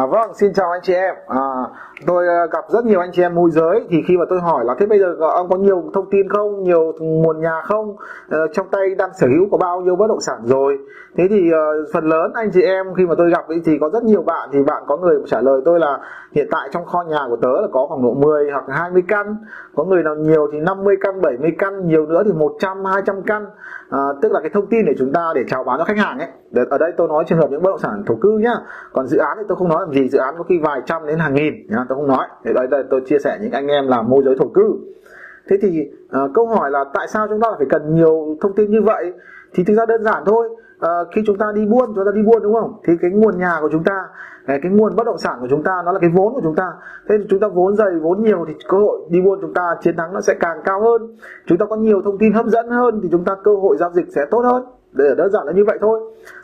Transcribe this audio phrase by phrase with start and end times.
[0.00, 1.14] À, vâng, xin chào anh chị em.
[1.26, 1.38] À,
[2.06, 4.64] tôi ờ, gặp rất nhiều anh chị em môi giới thì khi mà tôi hỏi
[4.64, 7.96] là thế bây giờ ông có nhiều thông tin không, nhiều nguồn nhà không,
[8.30, 10.78] à, trong tay đang sở hữu có bao nhiêu bất động sản rồi.
[11.16, 14.04] Thế thì à, phần lớn anh chị em khi mà tôi gặp thì có rất
[14.04, 15.98] nhiều bạn thì bạn có người trả lời tôi là
[16.32, 19.36] hiện tại trong kho nhà của tớ là có khoảng độ 10 hoặc 20 căn,
[19.76, 23.46] có người nào nhiều thì 50 căn, 70 căn, nhiều nữa thì 100, 200 căn.
[23.90, 26.18] À, tức là cái thông tin để chúng ta để chào bán cho khách hàng
[26.18, 26.28] ấy.
[26.70, 28.54] Ở đây tôi nói trường hợp những bất động sản thổ cư nhá.
[28.92, 31.06] Còn dự án thì tôi không nói làm gì dự án có khi vài trăm
[31.06, 32.26] đến hàng nghìn nhá tôi không nói.
[32.44, 34.74] Thì đây, đây tôi chia sẻ những anh em làm môi giới thổ cư.
[35.48, 38.70] Thế thì à, câu hỏi là tại sao chúng ta phải cần nhiều thông tin
[38.70, 39.12] như vậy?
[39.54, 40.48] Thì thực ra đơn giản thôi.
[40.80, 42.72] À, khi chúng ta đi buôn chúng ta đi buôn đúng không?
[42.84, 44.04] Thì cái nguồn nhà của chúng ta
[44.46, 46.72] cái nguồn bất động sản của chúng ta nó là cái vốn của chúng ta.
[47.08, 49.76] Thế thì chúng ta vốn dày vốn nhiều thì cơ hội đi buôn chúng ta
[49.80, 51.16] chiến thắng nó sẽ càng cao hơn.
[51.46, 53.90] Chúng ta có nhiều thông tin hấp dẫn hơn thì chúng ta cơ hội giao
[53.92, 56.00] dịch sẽ tốt hơn để đơn giản là như vậy thôi.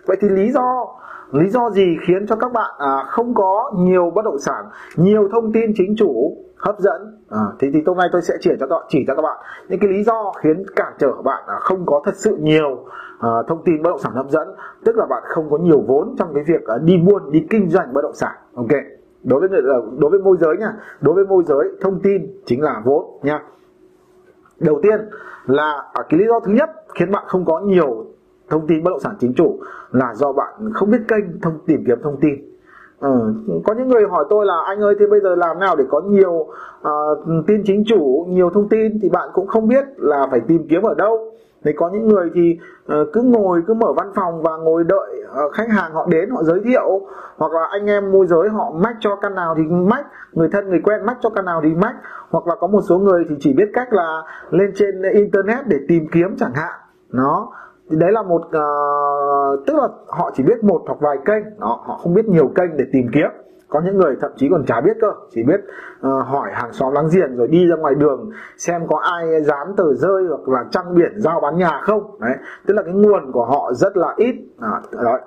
[0.06, 0.86] Vậy thì lý do
[1.32, 4.64] lý do gì khiến cho các bạn à, không có nhiều bất động sản
[4.97, 7.22] nhiều thông tin chính chủ hấp dẫn?
[7.30, 9.36] À, thì thì hôm nay tôi sẽ chỉ cho các bạn chỉ cho các bạn
[9.69, 12.84] những cái lý do khiến cản trở bạn à, không có thật sự nhiều
[13.20, 14.48] à, thông tin bất động sản hấp dẫn.
[14.84, 17.70] Tức là bạn không có nhiều vốn trong cái việc à, đi buôn đi kinh
[17.70, 18.33] doanh bất động sản.
[18.55, 18.70] Ok.
[19.25, 20.72] Đối với à, đối với môi giới nha.
[21.00, 23.42] Đối với môi giới thông tin chính là vốn nha.
[24.60, 25.08] Đầu tiên
[25.47, 28.06] là à, cái lý do thứ nhất khiến bạn không có nhiều
[28.48, 29.58] thông tin bất động sản chính chủ
[29.91, 32.34] là do bạn không biết kênh thông tìm kiếm thông tin.
[33.00, 33.34] Ừ.
[33.64, 36.00] có những người hỏi tôi là anh ơi thế bây giờ làm nào để có
[36.00, 38.98] nhiều uh, tin chính chủ nhiều thông tin?
[39.03, 41.33] Thì bạn cũng không biết là phải tìm kiếm ở đâu.
[41.64, 42.58] Thì có những người thì
[42.92, 46.31] uh, cứ ngồi cứ mở văn phòng và ngồi đợi uh, khách hàng họ đến
[46.31, 47.00] họ giới thiệu.
[47.36, 50.69] Hoặc là anh em môi giới họ mách cho căn nào thì mách người thân
[50.69, 51.97] người quen mách cho căn nào thì mách.
[52.31, 55.77] Hoặc là có một số người thì chỉ biết cách là lên trên internet để
[55.88, 56.81] tìm kiếm chẳng hạn.
[57.12, 57.53] Nó
[57.91, 61.45] thì đấy là một uh, tức là họ chỉ biết một hoặc vài kênh.
[61.61, 63.28] Đó họ không biết nhiều kênh để tìm kiếm.
[63.69, 65.12] Có những người thậm chí còn chả biết cơ.
[65.31, 68.99] Chỉ biết uh, hỏi hàng xóm láng giềng rồi đi ra ngoài đường xem có
[68.99, 72.16] ai dán tờ rơi hoặc là trăng biển giao bán nhà không.
[72.21, 72.34] Đấy
[72.66, 74.34] tức là cái nguồn của họ rất là ít.
[74.60, 75.19] À, đó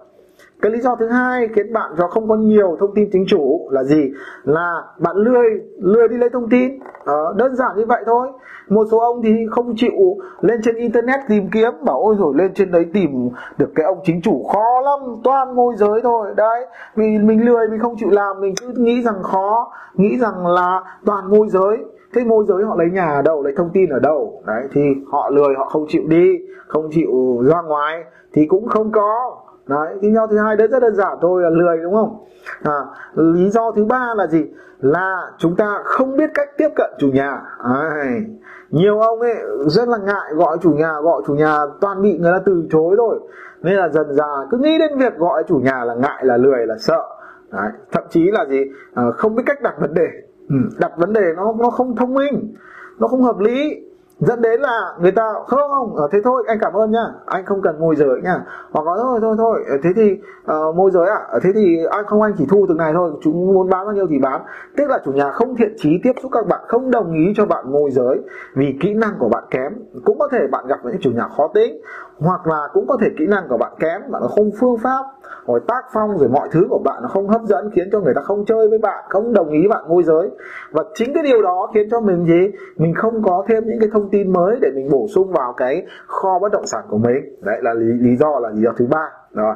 [0.62, 3.70] cái lý do thứ hai khiến bạn cho không có nhiều thông tin chính chủ
[3.72, 4.12] là gì?
[4.44, 6.80] Là bạn lười lười đi lấy thông tin.
[7.06, 8.28] Ờ, đơn giản như vậy thôi.
[8.70, 12.54] Một số ông thì không chịu lên trên internet tìm kiếm bảo ôi rồi lên
[12.54, 16.28] trên đấy tìm được cái ông chính chủ khó lắm toàn môi giới thôi.
[16.38, 16.66] Đấy
[16.96, 20.84] vì mình lười mình không chịu làm mình cứ nghĩ rằng khó nghĩ rằng là
[21.06, 21.78] toàn môi giới.
[22.14, 24.42] Thế môi giới họ lấy nhà ở đâu lấy thông tin ở đâu?
[24.48, 24.82] Đấy thì
[25.12, 28.04] họ lười họ không chịu đi không chịu ra ngoài
[28.34, 29.38] thì cũng không có
[29.70, 32.26] đấy lý do thứ hai đấy rất đơn giản thôi là lười đúng không?
[32.64, 32.80] À,
[33.16, 34.46] lý do thứ ba là gì?
[34.80, 37.42] Là chúng ta không biết cách tiếp cận chủ nhà.
[37.64, 38.26] Đấy.
[38.70, 39.36] nhiều ông ấy
[39.68, 42.96] rất là ngại gọi chủ nhà gọi chủ nhà toàn bị người ta từ chối
[42.98, 43.20] rồi,
[43.62, 46.68] nên là dần dà cứ nghĩ đến việc gọi chủ nhà là ngại là lười
[46.68, 47.04] là sợ.
[47.52, 47.70] Đấy.
[47.92, 48.66] thậm chí là gì?
[48.94, 50.08] À, không biết cách đặt vấn đề.
[50.50, 52.56] Ừ, đặt vấn đề nó nó không thông minh
[53.00, 53.89] nó không hợp lý
[54.20, 57.06] dẫn đến là người ta không không ở ờ, thế thôi anh cảm ơn nhá
[57.26, 58.42] anh không cần môi giới nhá.
[58.72, 62.06] Hoặc có thôi thôi thôi ờ, thế thì uh, môi giới à thế thì anh
[62.06, 64.42] không anh chỉ thu từng này thôi chúng muốn bán bao nhiêu thì bán.
[64.78, 67.46] Tức là chủ nhà không thiện trí tiếp xúc các bạn không đồng ý cho
[67.46, 68.20] bạn môi giới
[68.56, 69.74] vì kỹ năng của bạn kém.
[70.06, 71.82] Cũng có thể bạn gặp những chủ nhà khó tính
[72.20, 75.06] hoặc là cũng có thể kỹ năng của bạn kém bạn không phương pháp
[75.48, 78.14] rồi tác phong rồi mọi thứ của bạn nó không hấp dẫn khiến cho người
[78.14, 80.30] ta không chơi với bạn không đồng ý bạn môi giới.
[80.72, 82.52] Và chính cái điều đó khiến cho mình gì?
[82.78, 85.86] Mình không có thêm những cái thông tin mới để mình bổ sung vào cái
[86.08, 87.36] kho bất động sản của mình.
[87.42, 89.12] Đấy là lý, lý do là lý do thứ ba.
[89.34, 89.56] Rồi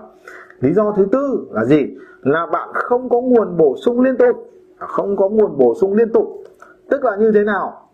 [0.60, 1.98] lý do thứ tư là gì?
[2.22, 4.50] Là bạn không có nguồn bổ sung liên tục.
[4.78, 6.28] À, không có nguồn bổ sung liên tục.
[6.90, 7.90] Tức là như thế nào?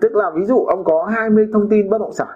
[0.00, 2.28] Tức là ví dụ ông có 20 thông tin bất động sản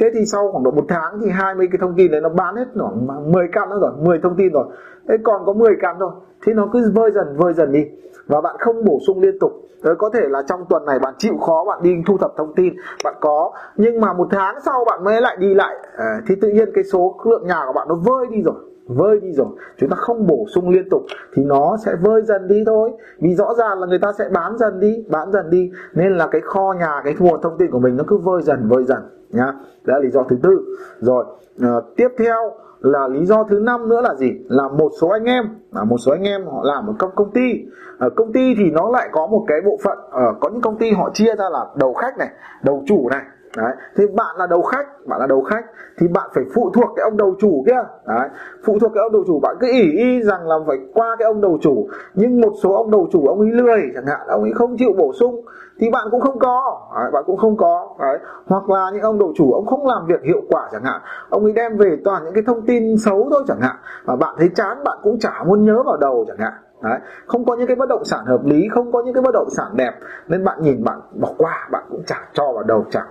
[0.00, 2.56] thế thì sau khoảng độ một tháng thì 20 cái thông tin đấy nó bán
[2.56, 4.66] hết khoảng 10 căn nữa rồi 10 thông tin rồi.
[5.08, 6.10] Thế còn có 10 căn thôi
[6.46, 7.84] thì nó cứ vơi dần vơi dần đi.
[8.26, 9.52] Và bạn không bổ sung liên tục.
[9.82, 12.54] Đấy, có thể là trong tuần này bạn chịu khó bạn đi thu thập thông
[12.54, 12.74] tin
[13.04, 13.52] bạn có.
[13.76, 15.76] Nhưng mà một tháng sau bạn mới lại đi lại.
[15.96, 19.20] Ờ, thì tự nhiên cái số lượng nhà của bạn nó vơi đi rồi vơi
[19.20, 19.46] đi rồi.
[19.76, 21.02] Chúng ta không bổ sung liên tục
[21.34, 22.90] thì nó sẽ vơi dần đi thôi.
[23.18, 25.70] Vì rõ ràng là người ta sẽ bán dần đi bán dần đi.
[25.94, 28.68] Nên là cái kho nhà cái nguồn thông tin của mình nó cứ vơi dần
[28.68, 28.98] vơi dần
[29.30, 29.52] nhá.
[29.84, 30.76] Đó là lý do thứ tư.
[31.00, 31.24] Rồi
[31.60, 34.32] à, tiếp theo là lý do thứ năm nữa là gì?
[34.48, 37.30] Là một số anh em là một số anh em họ làm ở công công
[37.30, 37.64] ty.
[37.98, 40.76] Ở công ty thì nó lại có một cái bộ phận ở có những công
[40.76, 42.28] ty họ chia ra là đầu khách này
[42.62, 43.22] đầu chủ này
[43.56, 43.72] Đấy.
[43.96, 45.64] Thì bạn là đầu khách, bạn là đầu khách
[45.98, 47.82] thì bạn phải phụ thuộc cái ông đầu chủ kia.
[48.06, 48.28] Đấy.
[48.64, 51.26] Phụ thuộc cái ông đầu chủ bạn cứ ỉ y rằng là phải qua cái
[51.26, 54.42] ông đầu chủ, nhưng một số ông đầu chủ ông ấy lười chẳng hạn, ông
[54.42, 55.44] ấy không chịu bổ sung
[55.78, 57.10] thì bạn cũng không có, Đấy.
[57.12, 57.88] bạn cũng không có.
[57.98, 58.18] Đấy.
[58.46, 61.00] Hoặc là những ông đầu chủ ông không làm việc hiệu quả chẳng hạn,
[61.30, 64.34] ông ấy đem về toàn những cái thông tin xấu thôi chẳng hạn và bạn
[64.38, 66.52] thấy chán bạn cũng chả muốn nhớ vào đầu chẳng hạn
[66.82, 66.98] Đấy.
[67.26, 69.50] không có những cái bất động sản hợp lý không có những cái bất động
[69.50, 69.92] sản đẹp
[70.28, 73.06] nên bạn nhìn bạn bỏ qua bạn cũng chả cho vào đầu chẳng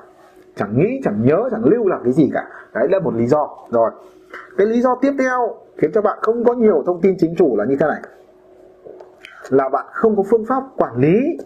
[0.60, 2.48] chẳng nghĩ chẳng nhớ chẳng lưu làm cái gì cả.
[2.74, 3.50] Đấy là một lý do.
[3.70, 3.92] Rồi
[4.58, 7.56] cái lý do tiếp theo khiến cho bạn không có nhiều thông tin chính chủ
[7.58, 8.02] là như thế này.
[9.50, 11.38] Là bạn không có phương pháp quản lý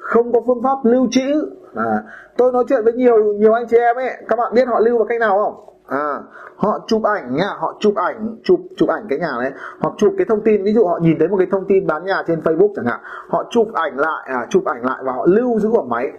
[0.00, 1.50] không có phương pháp lưu trữ.
[1.74, 2.02] À,
[2.36, 4.98] tôi nói chuyện với nhiều nhiều anh chị em ấy các bạn biết họ lưu
[4.98, 5.76] bằng cách nào không?
[5.86, 6.20] À,
[6.56, 9.52] họ chụp ảnh nha họ chụp ảnh chụp chụp ảnh cái nhà đấy.
[9.80, 12.04] Hoặc chụp cái thông tin ví dụ họ nhìn thấy một cái thông tin bán
[12.04, 13.00] nhà trên Facebook chẳng hạn.
[13.28, 16.12] Họ chụp ảnh lại à, chụp ảnh lại và họ lưu giữ ở máy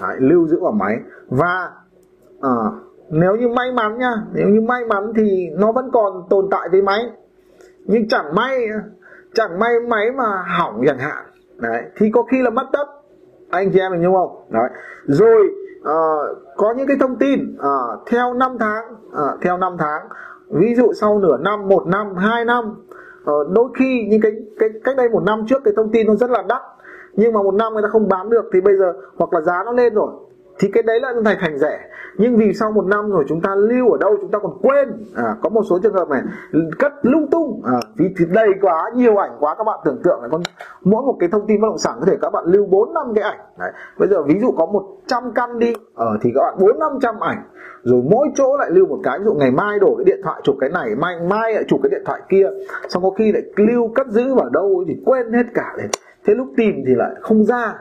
[0.00, 0.98] đấy, lưu giữ vào máy.
[1.28, 1.70] Và
[2.40, 2.50] à,
[3.10, 6.68] nếu như may mắn nha nếu như may mắn thì nó vẫn còn tồn tại
[6.72, 7.00] với máy.
[7.84, 8.68] Nhưng chẳng may
[9.34, 11.24] chẳng may máy mà hỏng chẳng hạn.
[11.56, 12.84] Đấy thì có khi là mất tất
[13.50, 14.44] anh chị em mình đúng không?
[14.50, 14.70] Đấy.
[15.04, 15.48] Rồi
[15.84, 15.98] à,
[16.56, 17.76] có những cái thông tin à,
[18.06, 20.08] theo năm tháng à, theo năm tháng
[20.50, 22.64] ví dụ sau nửa năm một năm hai năm
[23.26, 26.14] à, đôi khi những cái cái cách đây một năm trước cái thông tin nó
[26.14, 26.62] rất là đắt
[27.12, 29.62] nhưng mà một năm người ta không bán được thì bây giờ hoặc là giá
[29.64, 30.12] nó lên rồi
[30.58, 31.80] thì cái đấy là thành thành rẻ.
[32.18, 34.88] Nhưng vì sau một năm rồi chúng ta lưu ở đâu chúng ta còn quên.
[35.16, 36.22] À, có một số trường hợp này
[36.78, 37.62] cất lung tung.
[37.64, 40.40] À, vì thì đầy quá nhiều ảnh quá các bạn tưởng tượng là con
[40.84, 43.06] mỗi một cái thông tin bất động sản có thể các bạn lưu bốn năm
[43.14, 43.38] cái ảnh.
[43.58, 43.72] Đấy.
[43.98, 46.92] bây giờ ví dụ có 100 căn đi ở à, thì các bạn bốn năm
[47.02, 47.42] trăm ảnh.
[47.82, 50.40] Rồi mỗi chỗ lại lưu một cái ví dụ ngày mai đổi cái điện thoại
[50.44, 52.46] chụp cái này mai mai lại chụp cái điện thoại kia.
[52.88, 55.88] Xong có khi lại lưu cất giữ vào đâu thì quên hết cả đấy
[56.24, 57.74] thế lúc tìm thì lại không ra.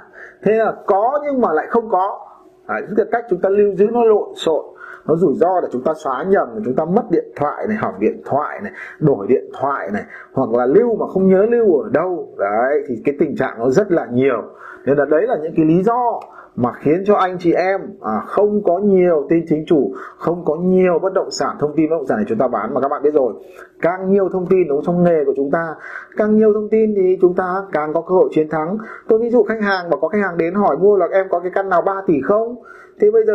[0.43, 2.27] Thế là có nhưng mà lại không có.
[2.67, 4.65] Đấy, tức là cách chúng ta lưu giữ nó lộn xộn
[5.05, 7.99] nó rủi ro là chúng ta xóa nhầm chúng ta mất điện thoại này hỏng
[7.99, 10.03] điện thoại này đổi điện thoại này
[10.33, 12.27] hoặc là lưu mà không nhớ lưu ở đâu.
[12.37, 14.43] Đấy thì cái tình trạng nó rất là nhiều.
[14.85, 16.19] Nên là đấy là những cái lý do
[16.55, 20.55] mà khiến cho anh chị em à, không có nhiều tin chính chủ không có
[20.55, 22.73] nhiều bất động sản thông tin bất động sản để chúng ta bán.
[22.73, 23.33] Mà các bạn biết rồi
[23.81, 25.75] càng nhiều thông tin đúng trong nghề của chúng ta
[26.17, 28.77] càng nhiều thông tin thì chúng ta càng có cơ hội chiến thắng.
[29.07, 31.39] Tôi ví dụ khách hàng mà có khách hàng đến hỏi mua là em có
[31.39, 32.55] cái căn nào 3 tỷ không?
[32.99, 33.33] Thế bây giờ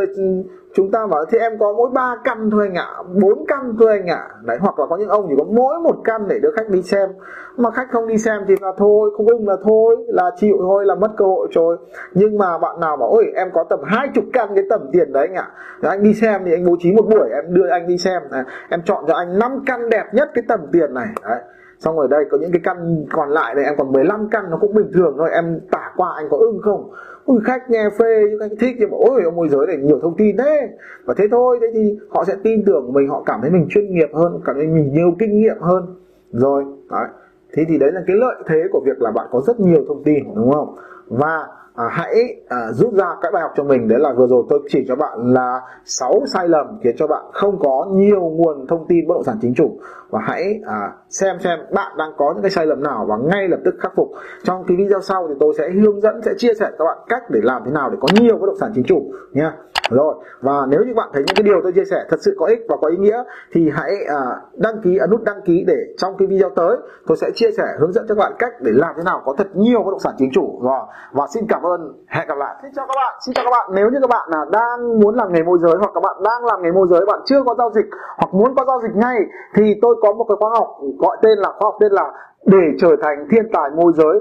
[0.77, 2.89] chúng ta bảo thì em có mỗi ba căn thôi anh ạ,
[3.23, 4.29] bốn căn thôi anh ạ.
[4.43, 6.83] Đấy, hoặc là có những ông chỉ có mỗi một căn để đưa khách đi
[6.83, 7.11] xem.
[7.57, 10.85] Mà khách không đi xem thì là thôi, không ưng là thôi, là chịu thôi,
[10.87, 11.77] là mất cơ hội rồi.
[12.15, 15.13] Nhưng mà bạn nào bảo, ôi, em có tầm hai chục căn cái tầm tiền
[15.13, 15.49] đấy anh ạ.
[15.83, 18.23] Rồi anh đi xem thì anh bố trí một buổi, em đưa anh đi xem.
[18.31, 18.45] Này.
[18.69, 21.07] em chọn cho anh năm căn đẹp nhất cái tầm tiền này.
[21.23, 21.41] Đấy
[21.81, 24.57] xong rồi đây, có những cái căn còn lại này, em còn 15 căn nó
[24.57, 25.31] cũng bình thường thôi.
[25.33, 26.91] Em tả qua anh có ưng không?
[27.25, 29.99] Ui, khách nghe phê những khách thích nhưng mà ôi, ông môi giới này nhiều
[30.03, 30.69] thông tin thế.
[31.05, 33.95] Và thế thôi, thế thì họ sẽ tin tưởng mình, họ cảm thấy mình chuyên
[33.95, 35.97] nghiệp hơn, cảm thấy mình nhiều kinh nghiệm hơn.
[36.33, 37.09] Rồi, đấy.
[37.53, 40.03] Thế thì đấy là cái lợi thế của việc là bạn có rất nhiều thông
[40.05, 40.75] tin, đúng không?
[41.09, 41.47] Và
[41.77, 43.89] à, hãy à, rút ra cái bài học cho mình.
[43.89, 47.25] Đấy là vừa rồi tôi chỉ cho bạn là 6 sai lầm khiến cho bạn
[47.33, 49.79] không có nhiều nguồn thông tin bất động sản chính chủ.
[50.11, 53.49] Và hãy à, xem xem bạn đang có những cái sai lầm nào và ngay
[53.49, 54.09] lập tức khắc phục.
[54.45, 57.23] Trong cái video sau thì tôi sẽ hướng dẫn sẽ chia sẻ các bạn cách
[57.31, 59.53] để làm thế nào để có nhiều bất động sản chính chủ nha
[59.91, 62.47] rồi và nếu như bạn thấy những cái điều tôi chia sẻ thật sự có
[62.47, 64.21] ích và có ý nghĩa thì hãy à,
[64.55, 66.77] đăng ký ấn nút đăng ký để trong cái video tới
[67.07, 69.35] tôi sẽ chia sẻ hướng dẫn cho các bạn cách để làm thế nào có
[69.39, 70.61] thật nhiều bất động sản chính chủ.
[70.63, 70.81] Rồi
[71.13, 71.93] và xin cảm ơn Vâng.
[72.09, 72.55] hẹn gặp lại.
[72.63, 73.15] Xin chào các bạn.
[73.27, 73.71] Xin chào các bạn.
[73.75, 76.45] Nếu như các bạn là đang muốn làm nghề môi giới hoặc các bạn đang
[76.45, 77.87] làm nghề môi giới, bạn chưa có giao dịch
[78.19, 79.19] hoặc muốn có giao dịch ngay,
[79.55, 80.69] thì tôi có một cái khóa học
[80.99, 82.13] gọi tên là, khóa học tên là
[82.47, 84.21] để trở thành thiên tài môi giới